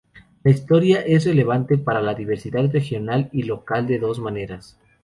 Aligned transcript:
La 0.43 0.49
historia 0.49 1.01
es 1.01 1.25
relevante 1.27 1.77
para 1.77 2.01
la 2.01 2.15
diversidad 2.15 2.71
regional 2.71 3.29
y 3.31 3.43
local 3.43 3.85
de 3.85 3.99
dos 3.99 4.17
maneras. 4.19 4.79